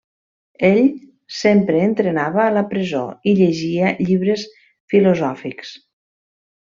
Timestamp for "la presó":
2.55-3.03